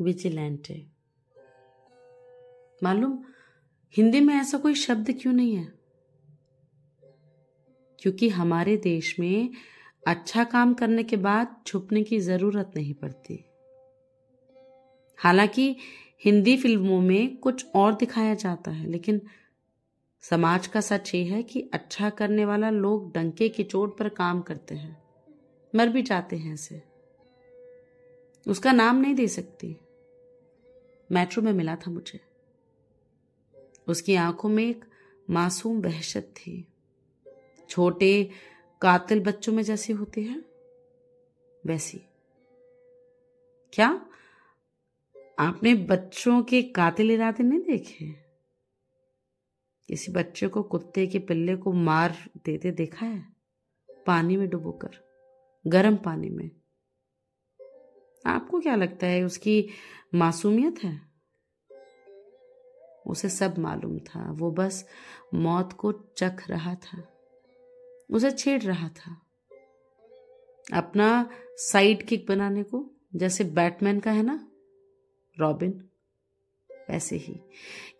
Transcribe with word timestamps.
Vigilante 0.00 0.86
मालूम, 2.82 3.24
हिंदी 3.96 4.20
में 4.20 4.34
ऐसा 4.34 4.58
कोई 4.58 4.74
शब्द 4.74 5.12
क्यों 5.22 5.32
नहीं 5.32 5.56
है? 5.56 5.72
क्योंकि 7.98 8.28
हमारे 8.28 8.76
देश 8.76 9.20
में 9.20 9.50
अच्छा 10.06 10.44
काम 10.44 10.74
करने 10.74 11.02
के 11.02 11.16
बाद 11.16 11.62
छुपने 11.66 12.02
की 12.02 12.20
ज़रूरत 12.20 12.72
नहीं 12.76 12.94
पड़ती। 12.94 13.44
हालाँकि, 15.16 15.76
हिंदी 16.24 16.56
फ़िल्मों 16.56 17.00
में 17.00 17.36
कुछ 17.36 17.66
और 17.74 17.94
दिखाया 17.94 18.34
जाता 18.34 18.70
है, 18.70 18.86
लेकिन 18.86 19.22
समाज 20.20 20.66
का 20.66 20.80
सच 20.80 21.14
ये 21.14 21.24
है 21.24 21.42
कि 21.42 21.70
अच्छा 21.74 22.10
करने 22.10 22.44
वाला 22.44 22.70
लोग 22.70 23.12
डंके 23.14 23.48
की 23.48 23.64
चोट 23.64 23.98
पर 23.98 24.08
काम 24.08 24.40
करते 24.40 24.74
हैं, 24.74 25.02
मर 25.74 25.88
भी 25.88 26.02
जाते 26.02 26.36
हैं 26.36 26.54
ऐसे। 26.54 26.82
उसका 28.48 28.72
नाम 28.72 28.96
नहीं 28.96 29.14
दे 29.14 29.28
सकती। 29.28 29.76
मेट्रो 31.12 31.42
में 31.42 31.52
मिला 31.52 31.76
था 31.76 31.90
मुझे। 31.90 32.20
उसकी 33.88 34.14
आँखों 34.14 34.48
में 34.48 34.64
एक 34.64 34.84
मासूम 35.30 35.82
वहशत 35.82 36.34
थी। 36.36 36.68
छोटे 37.68 38.30
कातिल 38.82 39.20
बच्चों 39.20 39.52
में 39.52 39.62
जैसी 39.62 39.92
होती 39.92 40.24
है, 40.24 40.44
वैसी। 41.66 42.00
क्या 43.72 44.06
आपने 45.38 45.74
बच्चों 45.74 46.42
के 46.42 46.62
कातिल 46.62 47.10
इरादे 47.10 47.42
नहीं 47.42 47.60
देखे? 47.60 48.12
किसी 49.88 50.12
बच्चे 50.12 50.48
को 50.48 50.62
कुत्ते 50.62 51.06
के 51.06 51.18
पिल्ले 51.18 51.56
को 51.56 51.72
मार 51.72 52.30
देते 52.44 52.70
देखा 52.70 53.06
है? 53.06 53.36
पानी 54.06 54.36
में 54.36 54.48
डुबोकर, 54.48 54.90
गर्म 55.66 55.96
पानी 55.96 56.28
में। 56.28 56.50
आपको 58.26 58.60
क्या 58.60 58.76
लगता 58.76 59.06
है 59.06 59.22
उसकी 59.22 59.68
मासूमियत 60.14 60.74
है? 60.84 61.00
उसे 63.06 63.28
सब 63.28 63.58
मालूम 63.58 63.98
था। 63.98 64.32
वो 64.32 64.50
बस 64.50 64.88
मौत 65.34 65.72
को 65.72 65.92
चख 65.92 66.44
रहा 66.48 66.74
था। 66.74 67.12
उसे 68.10 68.30
छेड़ 68.30 68.62
रहा 68.62 68.88
था। 68.88 69.22
अपना 70.74 71.30
साइड 71.56 72.06
किक 72.06 72.26
बनाने 72.28 72.62
को, 72.62 72.90
जैसे 73.14 73.44
बैटमैन 73.44 74.00
का 74.00 74.10
है 74.10 74.22
ना, 74.22 74.50
रॉबिन? 75.38 75.88
वैसे 76.72 77.16
ही। 77.16 77.40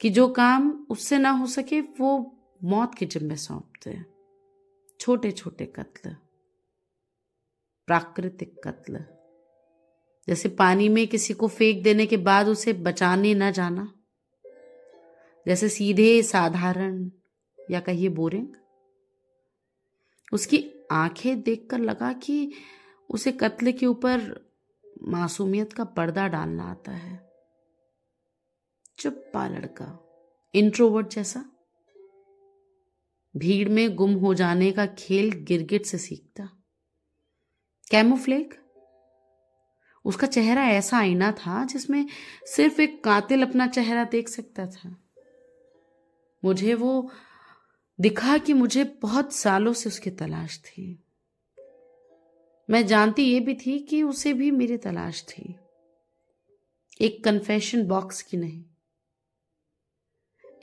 कि 0.01 0.11
जो 0.11 0.29
काम 0.29 0.87
उससे 0.91 1.19
ना 1.19 1.31
हो 1.31 1.47
सके, 1.47 1.81
वो 1.81 2.39
मौत 2.65 2.95
के 2.95 3.07
जिम्मे 3.07 3.37
सौंपते 3.37 4.05
छोटे 5.01 5.33
छोटे 5.33 5.67
कत्ल। 5.67 6.17
प्राकृतिक 7.87 8.61
कत्ल। 8.65 9.16
जैसे 10.29 10.49
पानी 10.49 10.89
में 10.89 11.09
किसी 11.09 11.35
को 11.35 11.49
फेंक 11.49 11.83
देने 11.83 12.07
के 12.07 12.17
बाद 12.17 12.47
उसे 12.47 12.73
बचाने 12.73 13.35
न 13.35 13.51
जाना। 13.51 13.93
जैसे 15.47 15.69
सीधे 15.69 16.23
साधारण 16.23 17.11
या 17.71 17.81
कहिए 17.81 18.09
बोरिंग। 18.09 18.49
उसकी 20.33 20.71
आँखें 20.91 21.43
देखकर 21.43 21.79
लगा 21.79 22.13
कि 22.13 22.53
उसे 23.11 23.33
कत्ल 23.33 23.73
के 23.73 23.87
ऊपर 23.87 24.47
मासूमियत 25.03 25.73
का 25.73 25.85
पर्दा 25.85 26.29
डालना 26.29 26.65
आता 26.65 26.93
है। 26.93 27.33
चुप्पा 28.99 29.49
लड़का, 29.49 30.09
इंट्रोवर्ट 30.55 31.09
जैसा। 31.09 31.45
भीड़ 33.37 33.69
में 33.69 33.95
गुम 33.95 34.15
हो 34.15 34.35
जाने 34.35 34.73
का 34.73 34.87
खेल 34.87 35.31
गिरगिट 35.33 35.87
से 35.87 35.99
सीखता। 35.99 36.49
कैमोफ्लेग 37.91 38.66
उसका 40.07 40.27
चेहरा 40.27 40.65
ऐसा 40.65 40.99
आईना 40.99 41.33
था 41.33 41.65
जिसमें 41.65 42.07
सिर्फ़ 42.45 42.81
एक 42.81 43.05
कातिल 43.05 43.43
अपना 43.43 43.67
चेहरा 43.67 44.05
देख 44.05 44.29
सकता 44.29 44.67
था। 44.67 44.97
मुझे 46.45 46.75
वो 46.75 47.11
दिखा 48.01 48.39
कि 48.39 48.53
मुझे 48.53 48.85
बहुत 48.85 49.33
सालों 49.33 49.73
से 49.73 49.89
उसकी 49.89 50.11
तलाश 50.11 50.59
थी। 50.59 51.05
मैं 52.71 52.87
जानती 52.87 53.23
ये 53.23 53.41
भी 53.41 53.55
थी 53.55 53.79
कि 53.79 54.03
उसे 54.03 54.33
भी 54.33 54.51
मेरी 54.51 54.77
तलाश 54.77 55.23
थी। 55.23 55.57
एक 57.01 57.25
कन्फेशन 57.25 57.87
बॉक्स 57.87 58.23
की 58.23 58.37
नहीं। 58.37 58.65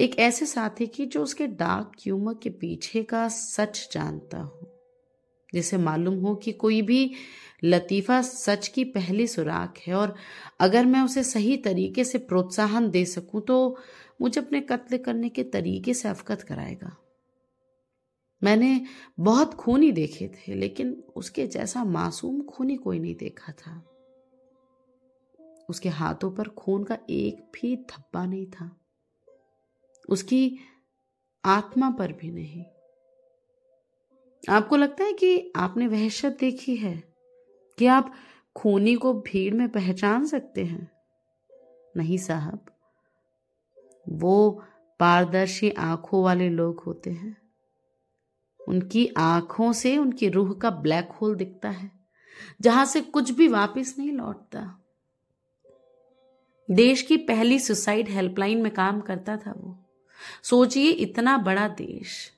एक 0.01 0.19
ऐसे 0.19 0.45
साथी 0.45 0.87
की 0.87 1.05
जो 1.05 1.23
उसके 1.23 1.47
डार्क 1.47 1.91
ह्यूमर 1.99 2.33
के 2.33 2.49
पीछे 2.49 3.03
का 3.03 3.27
सच 3.27 3.89
जानता 3.91 4.37
हो। 4.37 4.72
जिसे 5.53 5.77
मालूम 5.77 6.19
हो 6.19 6.35
कि 6.35 6.51
कोई 6.51 6.81
भी 6.81 7.13
लतीफ़ा 7.63 8.21
सच 8.21 8.67
की 8.67 8.83
पहली 8.83 9.27
सुराख 9.27 9.79
है 9.87 9.93
और 9.93 10.15
अगर 10.59 10.85
मैं 10.85 11.01
उसे 11.01 11.23
सही 11.23 11.57
तरीके 11.57 12.03
से 12.03 12.17
प्रोत्साहन 12.17 12.89
दे 12.89 13.05
सकूँ 13.05 13.41
तो 13.41 13.77
मुझे 14.21 14.41
अपने 14.41 14.61
कत्ल 14.61 14.97
करने 14.97 15.29
के 15.29 15.43
तरीके 15.43 15.93
से 15.93 16.09
अवगत 16.09 16.41
कराएगा। 16.41 16.95
मैंने 18.41 18.85
बहुत 19.19 19.53
खूनी 19.53 19.91
देखे 19.91 20.27
थे, 20.27 20.53
लेकिन 20.53 21.03
उसके 21.15 21.47
जैसा 21.47 21.83
मासूम 21.83 22.41
खूनी 22.41 22.75
कोई 22.75 22.99
नहीं 22.99 23.15
देखा 23.15 23.51
था। 23.51 23.83
उसके 25.69 25.89
हाथों 25.89 26.31
पर 26.31 26.47
खून 26.47 26.83
का 26.83 26.97
एक 27.09 27.41
भी 27.53 27.75
धब्बा 27.75 28.25
नहीं 28.25 28.45
था। 28.45 28.69
उसकी 30.09 30.59
आत्मा 31.45 31.89
पर 31.89 32.11
भी 32.11 32.31
नहीं। 32.31 32.63
आपको 34.49 34.75
लगता 34.75 35.03
है 35.03 35.13
कि 35.13 35.53
आपने 35.55 35.87
वहशत 35.87 36.37
देखी 36.39 36.75
है? 36.75 37.03
कि 37.79 37.85
आप 37.85 38.13
खूनी 38.55 38.95
को 38.95 39.13
भीड़ 39.13 39.53
में 39.53 39.69
पहचान 39.69 40.25
सकते 40.25 40.65
हैं? 40.65 40.91
नहीं 41.97 42.17
साहब। 42.17 42.65
वो 44.09 44.63
पारदर्शी 44.99 45.71
आँखों 45.71 46.23
वाले 46.23 46.49
लोग 46.49 46.79
होते 46.79 47.09
हैं। 47.09 47.37
उनकी 48.67 49.09
आँखों 49.17 49.73
से 49.73 49.97
उनकी 49.97 50.29
रूह 50.29 50.53
का 50.53 50.69
ब्लैक 50.69 51.09
होल 51.11 51.35
दिखता 51.35 51.69
है, 51.69 51.91
जहाँ 52.61 52.85
से 52.85 53.01
कुछ 53.01 53.31
भी 53.31 53.47
वापस 53.47 53.95
नहीं 53.99 54.11
लौटता। 54.11 54.79
देश 56.71 57.01
की 57.01 57.17
पहली 57.17 57.59
सुसाइड 57.59 58.09
हेल्पलाइन 58.09 58.61
में 58.61 58.73
काम 58.73 59.01
करता 59.01 59.37
था 59.37 59.53
वो। 59.57 59.79
सोचिए, 60.43 60.91
इतना 60.91 61.37
बड़ा 61.37 61.67
देश। 61.67 62.33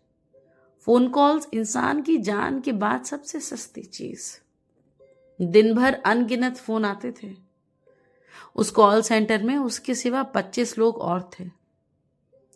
फ़ोन 0.86 1.10
कॉल्स 1.10 1.48
इंसान 1.54 2.02
की 2.02 2.18
जान 2.18 2.62
के 2.62 2.72
बाद 2.72 3.04
सबसे 3.04 3.40
सस्ती 3.40 3.82
चीज़। 3.82 4.40
दिन 5.42 5.74
भर 5.74 5.94
अनगिनत 5.94 6.58
फ़ोन 6.58 6.86
आते 6.86 7.14
थे। 7.24 7.36
उस 8.56 8.72
कॉल 8.72 9.02
सेंटर 9.02 9.44
में 9.44 9.58
उसके 9.58 9.96
सिवा 9.96 10.24
पच्चीस 10.24 10.78
लोग 10.78 10.98
और 10.98 11.30
थे। 11.40 11.50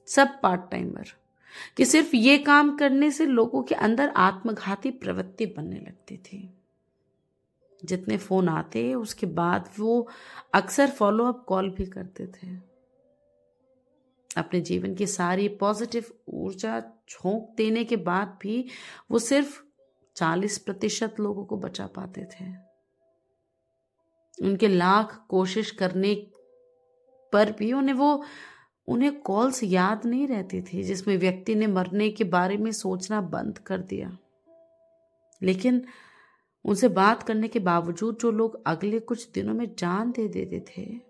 सब 0.07 0.41
पार्ट 0.41 0.61
टाइमर 0.71 1.07
कि 1.77 1.85
सिर्फ़ 1.85 2.15
ये 2.15 2.37
काम 2.37 2.77
करने 2.77 3.11
से 3.11 3.25
लोगों 3.25 3.63
के 3.63 3.75
अंदर 3.75 4.09
आत्मघाती 4.09 4.91
प्रवृत्ति 4.91 5.45
बनने 5.45 5.79
लगती 5.79 6.17
थी। 6.17 6.53
जितने 7.85 8.17
फ़ोन 8.17 8.49
आते, 8.49 8.93
उसके 8.93 9.25
बाद 9.25 9.69
वो 9.79 10.07
अक्सर 10.53 10.89
फॉलो 10.89 11.25
अप 11.25 11.45
कॉल 11.47 11.69
भी 11.69 11.85
करते 11.85 12.27
थे। 12.27 12.68
अपने 14.39 14.61
जीवन 14.61 14.95
की 14.95 15.07
सारी 15.07 15.47
पॉजिटिव 15.47 16.05
ऊर्जा 16.27 16.79
झोंक 16.79 17.53
देने 17.57 17.83
के 17.83 17.95
बाद 17.95 18.37
भी 18.41 18.65
वो 19.11 19.19
सिर्फ़ 19.19 19.63
चालीस 20.15 20.57
प्रतिशत 20.57 21.15
लोगों 21.19 21.45
को 21.45 21.57
बचा 21.57 21.87
पाते 21.87 22.21
थे। 22.21 22.69
उनके 24.43 24.67
लाख 24.67 25.25
कोशिश 25.29 25.71
करने 25.71 26.27
पर 27.33 27.51
भी 27.51 27.73
उन्हें 27.73 27.95
वो, 27.95 28.23
उन्हें 28.87 29.21
कॉल्स 29.21 29.63
याद 29.63 30.05
नहीं 30.05 30.27
रहती 30.27 30.61
थी, 30.61 30.83
जिसमें 30.83 31.17
व्यक्ति 31.17 31.55
ने 31.55 31.67
मरने 31.67 32.09
के 32.09 32.23
बारे 32.23 32.57
में 32.57 32.71
सोचना 32.71 33.21
बंद 33.21 33.57
कर 33.57 33.77
दिया। 33.77 34.17
लेकिन 35.43 35.85
उनसे 36.65 36.87
बात 36.87 37.23
करने 37.23 37.47
के 37.47 37.59
बावजूद 37.59 38.17
जो 38.21 38.31
लोग 38.31 38.63
अगले 38.65 38.99
कुछ 38.99 39.31
दिनों 39.31 39.53
में 39.53 39.75
जान 39.75 40.11
दे 40.11 40.27
देते 40.27 40.59
थे 40.59 41.08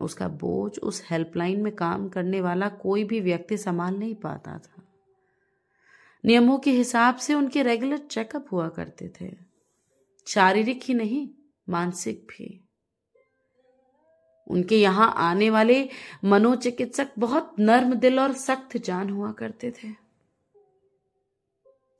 उसका 0.00 0.28
बोझ 0.28 0.78
उस 0.78 1.02
हेल्पलाइन 1.10 1.60
में 1.60 1.74
काम 1.74 2.08
करने 2.08 2.40
वाला 2.40 2.68
कोई 2.68 3.04
भी 3.04 3.20
व्यक्ति 3.20 3.56
संभाल 3.56 3.96
नहीं 3.96 4.14
पाता 4.14 4.58
था। 4.58 4.82
नियमों 6.24 6.58
के 6.58 6.70
हिसाब 6.70 7.16
से 7.16 7.34
उनके 7.34 7.62
रेगुलर 7.62 7.98
चेकअप 7.98 8.46
हुआ 8.52 8.68
करते 8.68 9.12
थे। 9.20 9.36
शारीरिक 10.26 10.80
ही 10.82 10.94
नहीं, 10.94 11.28
मानसिक 11.68 12.26
भी। 12.30 12.60
उनके 14.46 14.76
यहाँ 14.76 15.14
आने 15.16 15.50
वाले 15.50 15.88
मनोचिकित्सक 16.24 17.08
बहुत 17.18 17.54
नर्म 17.58 17.94
दिल 17.94 18.20
और 18.20 18.32
सख्त 18.32 18.76
जान 18.76 19.10
हुआ 19.10 19.32
करते 19.32 19.70
थे। 19.70 19.88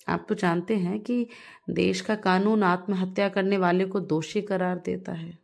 आप 0.08 0.26
तो 0.29 0.35
जानते 0.35 0.76
हैं 0.76 1.00
कि 1.00 1.26
देश 1.70 2.00
का 2.00 2.14
कानून 2.14 2.62
आत्महत्या 2.62 3.29
करने 3.29 3.58
वाले 3.58 3.85
को 3.85 4.00
दोषी 4.00 4.43
करार 4.43 4.79
देता 4.79 5.12
है। 5.12 5.38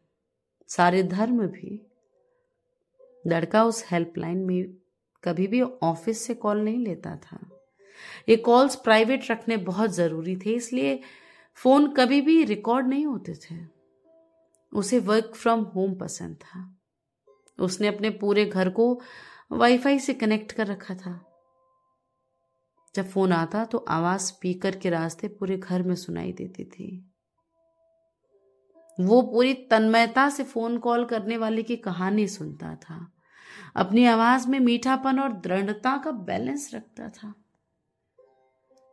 सारे 0.68 1.02
धर्म 1.02 1.46
भी 1.46 1.86
लड़का 3.26 3.64
उस 3.64 3.84
हेल्पलाइन 3.90 4.38
में 4.38 4.64
कभी 5.24 5.46
भी 5.46 5.60
ऑफ़िस 5.60 6.24
से 6.26 6.34
कॉल 6.34 6.60
नहीं 6.60 6.78
लेता 6.78 7.16
था। 7.16 7.38
ये 8.28 8.36
कॉल्स 8.36 8.76
प्राइवेट 8.76 9.30
रखने 9.30 9.56
बहुत 9.56 9.90
ज़रूरी 9.90 10.36
थे, 10.36 10.50
इसलिए 10.50 11.00
फ़ोन 11.58 11.92
कभी 11.94 12.20
भी 12.20 12.42
रिकॉर्ड 12.44 12.88
नहीं 12.88 13.06
होते 13.06 13.34
थे। 13.34 13.56
उसे 14.72 14.98
वर्क 14.98 15.32
फ्रॉम 15.34 15.62
होम 15.64 15.94
पसंद 15.94 16.36
था। 16.36 16.72
उसने 17.58 17.88
अपने 17.88 18.10
पूरे 18.10 18.44
घर 18.44 18.68
को 18.68 19.00
वाईफाई 19.52 19.98
से 19.98 20.14
कनेक्ट 20.14 20.52
कर 20.52 20.66
रखा 20.66 20.94
था। 20.94 21.20
जब 22.94 23.08
फ़ोन 23.08 23.32
आता 23.32 23.64
तो 23.64 23.78
आवाज़ 23.78 24.20
स्पीकर 24.20 24.76
के 24.76 24.90
रास्ते 24.90 25.28
पूरे 25.28 25.56
घर 25.56 25.82
में 25.82 25.94
सुनाई 25.94 26.32
देती 26.32 26.64
थी। 26.64 26.88
वो 28.98 29.20
पूरी 29.22 29.54
तन्मयता 29.70 30.28
से 30.30 30.44
फ़ोन 30.44 30.78
कॉल 30.78 31.04
करने 31.04 31.36
वाले 31.36 31.62
की 31.62 31.76
कहानी 31.76 32.26
सुनता 32.28 32.74
था। 32.74 33.12
अपनी 33.76 34.04
आवाज़ 34.06 34.48
में 34.48 34.58
मीठापन 34.60 35.18
और 35.20 35.32
दृढ़ता 35.40 35.96
का 35.96 36.10
बैलेंस 36.10 36.70
रखता 36.74 37.08
था। 37.08 37.34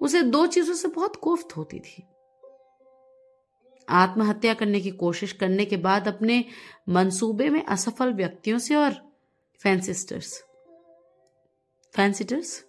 उसे 0.02 0.22
दो 0.24 0.46
चीज़ों 0.48 0.74
से 0.74 0.88
बहुत 0.88 1.16
कोफ्त 1.16 1.56
होती 1.58 1.80
थी। 1.80 2.04
आत्महत्या 3.88 4.54
करने 4.54 4.82
की 4.82 4.92
कोशिश 4.98 5.32
करने 5.34 5.66
के 5.66 5.78
बाद 5.78 6.08
अपने 6.08 6.44
मंसूबे 6.90 7.50
में 7.50 7.64
असफल 7.66 8.14
व्यक्तियों 8.14 8.60
से 8.60 8.76
और 8.76 8.94
फैंसिस्टर्स, 9.62 10.34
फैंसिटर्स, 11.94 12.64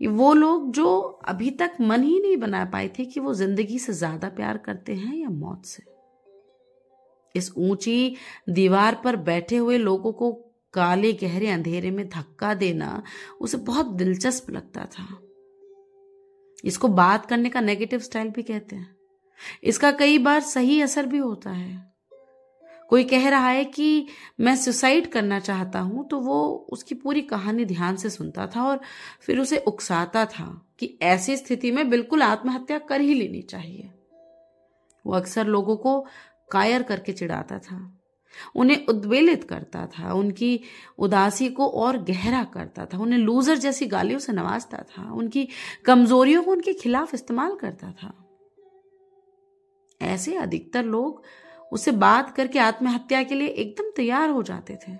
वो 0.00 0.32
लोग 0.34 0.70
जो 0.72 0.98
अभी 1.28 1.50
तक 1.50 1.76
मन 1.80 2.02
ही 2.02 2.18
नहीं 2.20 2.36
बना 2.36 2.64
पाए 2.64 2.88
थे 2.88 3.04
कि 3.04 3.20
वो 3.20 3.34
ज़िंदगी 3.34 3.78
से 3.78 3.92
ज़्यादा 3.92 4.28
प्यार 4.30 4.58
करते 4.58 4.94
हैं 4.94 5.14
या 5.14 5.28
मौत 5.30 5.64
से। 5.66 5.82
इस 7.34 7.52
ऊँची 7.56 8.16
दीवार 8.48 9.00
पर 9.04 9.16
बैठे 9.16 9.56
हुए 9.56 9.78
लोगों 9.78 10.12
को 10.12 10.32
काले 10.74 11.12
गहरे 11.12 11.48
अंधेरे 11.48 11.90
में 11.90 12.08
धक्का 12.08 12.54
देना 12.54 13.02
उसे 13.40 13.56
बहुत 13.56 13.86
दिलचस्प 13.86 14.50
लगता 14.50 14.84
था। 14.84 15.06
इसको 16.64 16.88
बात 16.88 17.26
करने 17.26 17.48
का 17.48 17.60
नेगेटिव 17.60 17.98
स्टाइल 17.98 18.30
भी 18.30 18.42
कहते 18.42 18.76
हैं। 18.76 18.96
इसका 19.62 19.90
कई 19.90 20.18
बार 20.18 20.40
सही 20.40 20.80
असर 20.80 21.06
भी 21.06 21.18
होता 21.18 21.50
है। 21.50 21.86
कोई 22.88 23.04
कह 23.04 23.28
रहा 23.28 23.48
है 23.48 23.64
कि 23.64 24.06
मैं 24.40 24.54
सुसाइड 24.56 25.06
करना 25.06 25.38
चाहता 25.40 25.80
हूँ 25.80 26.06
तो 26.08 26.18
वो 26.20 26.66
उसकी 26.72 26.94
पूरी 26.94 27.22
कहानी 27.22 27.64
ध्यान 27.64 27.96
से 27.96 28.10
सुनता 28.10 28.46
था 28.46 28.64
और 28.64 28.80
फिर 29.20 29.38
उसे 29.38 29.58
उकसाता 29.58 30.24
था 30.26 30.46
कि 30.78 30.98
ऐसी 31.02 31.36
स्थिति 31.36 31.70
में 31.70 31.88
बिल्कुल 31.90 32.22
आत्महत्या 32.22 32.78
कर 32.78 33.00
ही 33.00 33.14
लेनी 33.14 33.42
चाहिए। 33.42 33.90
वो 35.04 35.12
अक्सर 35.12 35.46
लोगों 35.46 35.76
को 35.76 36.04
कायर 36.52 36.82
करके 36.82 37.12
चिढ़ाता 37.12 37.58
था। 37.58 37.94
उन्हें 38.56 38.86
उद्वेलित 38.86 39.44
करता 39.44 39.86
था। 39.86 40.12
उनकी 40.12 40.60
उदासी 40.98 41.48
को 41.48 41.68
और 41.68 41.98
गहरा 41.98 42.44
करता 42.44 42.86
था। 42.86 42.98
उन्हें 42.98 43.18
लूजर 43.18 43.56
जैसी 43.58 43.86
गालियों 43.86 44.18
से 44.18 44.32
नवाजता 44.32 44.78
था। 44.78 45.12
उनकी 45.12 45.48
कमजोरियों 45.84 46.42
को 46.42 46.50
उनके 46.50 46.72
खिलाफ 46.72 47.14
इस्तेमाल 47.14 47.56
करता 47.56 47.92
था। 47.92 48.24
ऐसे 50.02 50.36
अधिकतर 50.36 50.84
लोग 50.84 51.22
उससे 51.72 51.92
बात 51.92 52.36
करके 52.36 52.58
आत्महत्या 52.58 53.22
के 53.22 53.34
लिए 53.34 53.48
एकदम 53.48 53.90
तैयार 53.96 54.30
हो 54.30 54.42
जाते 54.42 54.78
थे। 54.88 54.92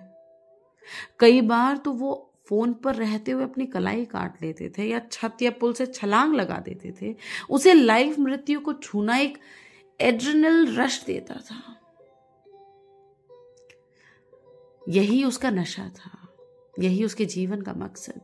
कई 1.19 1.41
बार 1.41 1.77
तो 1.77 1.93
वो 1.93 2.25
फ़ोन 2.49 2.73
पर 2.73 2.95
रहते 2.95 3.33
हुए 3.33 3.45
अपनी 3.45 3.67
कलाई 3.67 4.05
काट 4.05 4.43
लेते 4.43 4.73
थे 4.79 4.85
या 4.85 4.99
छत 5.12 5.37
या 5.43 5.50
पुल 5.50 5.73
से 5.73 5.87
छलांग 5.87 6.35
लगा 6.35 6.59
देते 6.59 6.95
थे। 7.03 7.17
उसे 7.50 7.75
लाइव 7.75 8.17
मृत्यु 8.19 8.61
को 8.61 8.73
छूना 8.73 9.17
एक 9.17 9.39
एड्रिनल 10.00 10.77
रश 10.77 11.05
देता 11.05 11.35
था। 11.35 11.75
यही 14.89 15.25
उसका 15.25 15.50
नशा 15.50 15.89
था। 15.89 16.29
यही 16.81 17.05
उसके 17.05 17.25
जीवन 17.25 17.62
का 17.62 17.73
मकसद। 17.73 18.21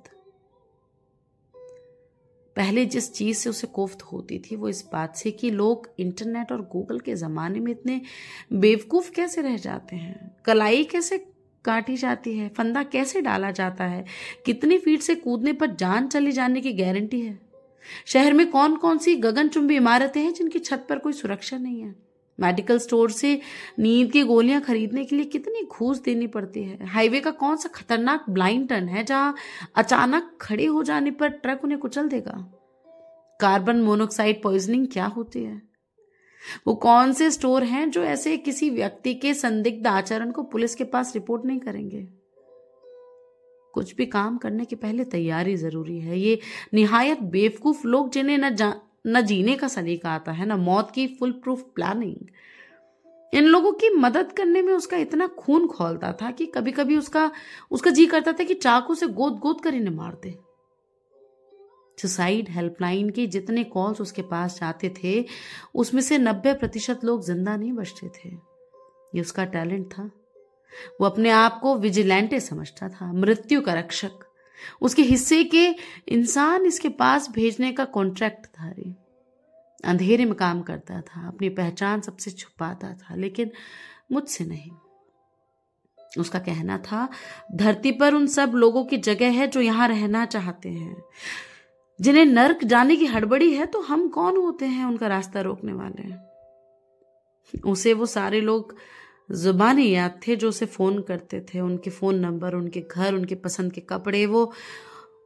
पहले 2.57 2.87
जिस 2.87 3.13
चीज़ 3.13 3.39
से 3.39 3.51
उसे 3.51 3.67
कोफ्त 3.67 4.03
होती 4.03 4.39
थी, 4.39 4.57
वो 4.57 4.69
इस 4.69 4.89
बात 4.93 5.17
से 5.17 5.31
कि 5.31 5.51
लोग 5.51 5.95
इंटरनेट 5.99 6.53
और 6.53 6.63
गूगल 6.63 7.01
के 7.01 7.15
जमाने 7.15 7.61
में 7.61 7.73
इतने 7.73 8.01
बेवकूफ़ 8.53 9.11
कैसे 9.11 9.43
रह 9.43 9.57
जाते 9.57 9.97
हैं? 9.97 10.37
कलाई 10.45 10.85
कैसे 10.85 11.19
काटी 11.65 11.97
जाती 11.97 12.39
है? 12.39 12.49
फंदा 12.49 12.83
कैसे 12.83 13.21
डाला 13.21 13.51
जाता 13.51 13.85
है? 13.85 14.05
कितनी 14.47 14.79
फीट 14.79 15.01
से 15.01 15.15
कूदने 15.15 15.53
पर 15.53 15.67
जान 15.67 16.09
चली 16.09 16.33
जाने 16.33 16.61
की 16.61 16.73
गारंटी 16.73 17.21
है? 17.21 17.44
शहर 18.07 18.33
में 18.33 18.51
कौन 18.51 18.77
कौन 18.77 18.99
सी 18.99 19.17
गगनचुंबी 19.17 19.77
इमारतें 19.77 20.21
हैं 20.21 20.35
जिनकी 20.35 20.59
छत 20.59 20.87
पर 20.89 20.99
कोई 20.99 21.13
सुरक्षा 21.13 21.59
नहीं 21.59 21.81
है? 21.81 22.05
मेडिकल 22.41 22.79
स्टोर 22.79 23.11
से 23.11 23.41
नींद 23.79 24.13
की 24.13 24.23
गोलियाँ 24.23 24.61
खरीदने 24.61 25.05
के 25.05 25.17
लिए 25.17 25.25
कितनी 25.25 25.63
घूस 25.73 26.03
देनी 26.03 26.27
पड़ती 26.27 26.63
है? 26.63 26.87
हाईवे 26.87 27.21
का 27.21 27.31
कौन 27.31 27.57
सा 27.57 27.69
खतरनाक 27.69 28.25
ब्लाइंड 28.31 28.69
टर्न 28.69 28.89
है 28.89 29.05
जहाँ 29.05 29.35
अचानक 29.75 30.39
खड़े 30.41 30.65
हो 30.65 30.83
जाने 30.83 31.11
पर 31.11 31.29
ट्रक 31.29 31.61
उन्हें 31.65 31.81
कुचल 31.81 32.09
देगा? 32.09 32.53
कार्बन 33.41 33.77
मोनोक्साइड 33.77 34.43
पॉइजनिंग 34.43 34.87
क्या 34.87 35.07
होती 35.07 35.45
है? 35.45 35.63
वो 36.67 36.75
कौन 36.75 37.13
से 37.13 37.31
स्टोर 37.31 37.65
हैं 37.65 37.91
जो 37.91 38.05
ऐसे 38.05 38.37
किसी 38.37 38.71
व्यक्ति 38.71 39.15
के 39.15 39.35
संदिग्ध 39.35 39.87
आचरण 39.87 40.31
को 40.31 40.43
पुलिस 40.43 40.75
के 40.75 40.85
पास 40.85 41.15
रिपोर्ट 41.15 41.45
नहीं 41.45 41.61
करेंगे? 41.61 42.09
कुछ 43.75 43.95
भी 43.97 44.07
काम 44.07 44.37
करने 44.39 44.65
के 44.65 44.77
पहले 44.77 45.05
तैयारी 45.07 45.57
ज़रूरी 45.57 45.99
है। 46.01 46.19
ये 46.19 46.39
निहायत 46.75 47.23
बेवकूफ़ 47.33 47.87
लोग 47.87 48.11
जिन्हें 48.13 48.39
न 48.41 48.73
न 49.07 49.21
जीने 49.23 49.55
का 49.57 49.69
सलीका 49.69 50.11
आता 50.11 50.33
है, 50.33 50.47
ना 50.47 50.57
मौत 50.59 50.91
की 50.91 51.07
फुल 51.17 51.33
प्रूफ 51.35 51.63
प्लानिंग 51.75 52.27
इन 53.33 53.45
लोगों 53.45 53.73
की 53.73 53.89
मदद 53.91 54.33
करने 54.33 54.63
में 54.63 54.73
उसका 54.73 54.97
इतना 54.97 55.27
खून 55.39 55.67
खोलता 55.67 56.13
था 56.13 56.31
कि 56.31 56.47
कभी 56.47 56.73
कभी 56.73 56.97
उसका 56.97 57.31
उसका 57.71 57.91
जी 57.91 58.07
करता 58.07 58.33
था 58.33 58.45
कि 58.45 58.55
चाकू 58.55 58.95
से 58.95 59.07
गोद 59.09 59.39
गोद 59.39 59.61
कर 59.61 59.75
इन्हें 59.75 59.95
मार 59.95 60.19
दे 60.23 60.35
सुसाइड 61.99 62.49
हेल्पलाइन 62.49 63.11
के 63.11 63.27
जितने 63.27 63.65
कॉल्स 63.67 64.01
उसके 64.01 64.23
पास 64.23 64.59
जाते 64.61 64.95
थे, 64.97 65.25
उसमें 65.75 66.01
से 66.03 66.19
नब्बे 66.19 66.53
प्रतिशत 66.55 67.05
लोग 67.05 67.23
ज़िंदा 67.23 67.57
नहीं 67.57 67.73
बचते 67.73 68.09
थे। 68.09 68.29
ये 69.15 69.21
उसका 69.21 69.45
टैलेंट 69.47 69.87
था। 69.93 70.11
वो 71.01 71.07
अपने 71.07 71.31
आप 71.31 71.61
को 71.61 71.77
विजिलेंटे 71.77 72.41
समझता 72.41 72.89
था, 72.89 73.13
मृत्यु 73.13 73.61
का 73.61 73.75
रक्षक। 73.75 74.11
उसके 74.83 75.03
हिस्से 75.03 75.45
के 75.45 75.75
इंसान 76.09 76.67
इसके 76.67 76.89
पास 76.89 77.31
भेजने 77.31 77.73
का 77.73 77.85
कॉन्ट्रैक्ट 77.85 78.47
था 78.47 78.71
रे। 78.71 78.95
अंधेरे 79.85 80.25
में 80.25 80.35
काम 80.35 80.63
करता 80.63 81.01
था, 81.01 81.29
अपनी 81.29 81.49
पहचान 81.49 82.01
सबसे 82.01 82.31
छुपाता 82.31 82.93
था, 82.93 83.15
लेकिन 83.15 83.51
मुझसे 84.13 84.45
नहीं। 84.45 84.71
उसका 86.19 86.39
कहना 86.39 86.79
था, 86.79 87.09
धरती 87.53 87.93
पर 87.93 88.15
उन 88.15 88.27
सब 88.27 88.53
लोगों 88.55 88.85
की 88.85 88.97
जगह 88.97 89.31
है 89.31 89.47
जो 89.47 89.61
यहाँ 89.61 89.89
रहना 89.89 90.27
चाहते 90.27 90.69
हैं। 90.69 91.03
जिन्हें 92.01 92.25
नर्क 92.25 92.65
जाने 92.65 92.97
की 92.97 93.07
हड़बड़ी 93.07 93.55
है 93.55 93.67
तो 93.67 93.81
हम 93.81 94.09
कौन 94.09 94.37
होते 94.37 94.67
हैं 94.67 94.85
उनका 94.85 95.07
रास्ता 95.07 95.41
रोकने 95.41 95.73
वाले? 95.73 96.35
उसे 97.71 97.93
वो 97.93 98.07
सारे 98.07 98.41
लोग 98.41 98.77
जुबानी 99.33 99.91
याद 99.91 100.21
थे 100.27 100.37
जो 100.37 100.49
उसे 100.49 100.67
फ़ोन 100.67 101.03
करते 101.03 101.41
थे, 101.41 101.61
उनके 101.61 101.91
फ़ोन 101.91 102.15
नंबर, 102.15 102.55
उनके 102.55 102.81
घर, 102.81 103.15
उनके 103.15 103.35
पसंद 103.35 103.73
के 103.73 103.81
कपड़े, 103.81 104.27
वो 104.27 104.53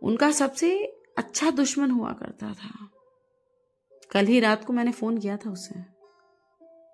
उनका 0.02 0.30
सबसे 0.30 0.84
अच्छा 1.18 1.50
दुश्मन 1.50 1.90
हुआ 1.90 2.12
करता 2.12 2.52
था। 2.52 2.90
कल 4.10 4.26
ही 4.26 4.40
रात 4.40 4.64
को 4.64 4.72
मैंने 4.72 4.92
फ़ोन 4.92 5.18
किया 5.18 5.36
था 5.36 5.50
उसे। 5.50 5.98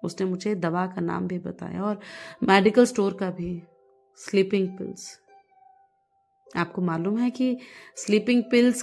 उसने 0.04 0.26
मुझे 0.26 0.54
दवा 0.54 0.86
का 0.86 1.00
नाम 1.00 1.26
भी 1.26 1.38
बताया 1.38 1.82
और 1.82 2.00
मेडिकल 2.42 2.86
स्टोर 2.86 3.14
का 3.14 3.30
भी, 3.30 3.62
स्लीपिंग 4.16 4.68
पिल्स। 4.68 5.20
आपको 6.56 6.82
मालूम 6.82 7.18
है 7.18 7.30
कि 7.30 7.58
स्लीपिंग 7.96 8.42
पिल्स 8.50 8.82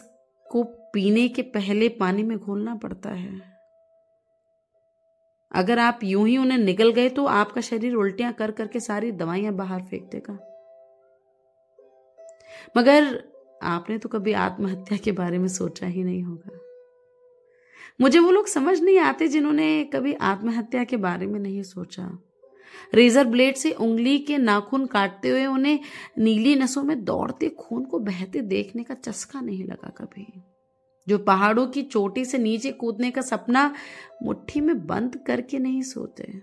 को 0.52 0.64
पीने 0.64 1.28
के 1.28 1.42
पहले 1.42 1.90
पानी 1.90 2.24
में 2.24 2.38
घोलना 2.38 2.76
पड़ता 2.76 3.10
है। 3.10 3.51
अगर 5.52 5.80
आप 5.80 6.00
यूँ 6.04 6.28
ही 6.28 6.38
उन्हें 6.38 6.58
निकल 6.58 6.92
गए 6.92 7.10
तो 7.10 7.26
आपका 7.26 7.62
शरीर 7.62 7.96
उल्टियाँ 7.96 8.32
कर 8.34 8.52
करके 8.52 8.80
सारी 8.80 9.12
दवाइयाँ 9.12 9.54
बाहर 9.54 9.82
फेंक 9.82 10.10
देगा। 10.12 10.38
मगर 12.78 13.24
आपने 13.64 13.98
तो 13.98 14.10
कभी 14.10 14.34
आत्महत्या 14.34 14.98
के 14.98 15.12
बारे 15.12 15.38
में 15.38 15.48
सोचा 15.48 15.88
ही 15.88 16.04
नहीं 16.04 16.24
होगा। 16.24 16.60
मुझे 18.00 18.20
वो 18.20 18.32
लोग 18.32 18.48
समझ 18.48 18.80
नहीं 18.82 18.98
आते 19.00 19.28
जिन्होंने 19.28 19.84
कभी 19.84 20.14
आत्महत्या 20.14 20.84
के 20.84 20.98
बारे 20.98 21.26
में 21.28 21.40
नहीं 21.40 21.64
सोचा। 21.64 22.10
रेजर 22.94 23.26
ब्लेड 23.26 23.56
से 23.56 23.72
उंगली 23.72 24.18
के 24.20 24.38
नाखून 24.38 24.86
काटते 24.86 25.30
हुए 25.30 25.46
उन्हें 25.46 25.80
नीली 26.18 26.56
नसों 26.56 26.84
में 26.84 27.04
दौड़ते 27.04 27.50
खून 27.50 27.84
को 27.86 28.00
बहते 28.00 28.42
देखने 28.42 28.84
का 28.84 28.94
चस्का 28.94 29.42
नहीं 29.42 29.64
लगा 29.64 29.90
कभी। 29.98 30.26
जो 31.12 31.18
पहाड़ों 31.18 31.68
की 31.68 31.82
चोटी 31.84 32.26
से 32.26 32.38
नीचे 32.38 32.72
कूदने 32.72 33.12
का 33.12 33.22
सपना 33.22 33.74
मुट्ठी 34.24 34.62
में 34.62 34.88
बंद 34.88 35.18
करके 35.28 35.60
नहीं 35.60 35.82
सोते। 35.82 36.42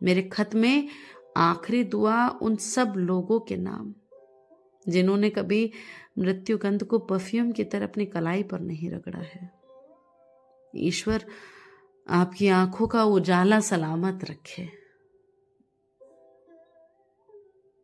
मेरे 0.00 0.22
खत 0.22 0.54
में 0.54 0.88
आखिरी 1.36 1.84
दुआ 1.84 2.28
उन 2.28 2.56
सब 2.56 2.94
लोगों 2.96 3.40
के 3.40 3.56
नाम, 3.56 3.94
जिन्होंने 4.88 5.30
कभी 5.30 5.72
मृत्यु 6.18 6.58
गंध 6.58 6.84
को 6.84 6.98
परफ्यूम 6.98 7.52
की 7.52 7.64
तरह 7.64 7.86
अपनी 7.86 8.04
कलाई 8.06 8.42
पर 8.42 8.60
नहीं 8.60 8.90
रगड़ा 8.90 9.18
है। 9.18 9.50
ईश्वर, 10.76 11.24
आपकी 12.08 12.48
आँखों 12.48 12.86
का 12.86 13.04
उजाला 13.04 13.60
सलामत 13.60 14.24
रखे। 14.24 14.85